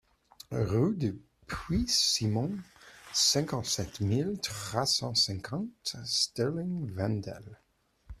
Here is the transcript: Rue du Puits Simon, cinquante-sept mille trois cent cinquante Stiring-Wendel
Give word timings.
Rue 0.49 0.95
du 0.97 1.21
Puits 1.45 1.85
Simon, 1.87 2.57
cinquante-sept 3.13 3.99
mille 4.01 4.39
trois 4.41 4.87
cent 4.87 5.13
cinquante 5.13 5.95
Stiring-Wendel 6.03 7.61